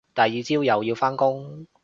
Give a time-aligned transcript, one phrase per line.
[0.15, 1.67] 第二朝又要返工